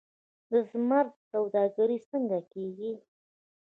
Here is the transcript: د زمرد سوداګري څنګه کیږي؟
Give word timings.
د 0.51 0.51
زمرد 0.69 1.11
سوداګري 1.31 1.97
څنګه 2.09 2.37
کیږي؟ 2.53 2.93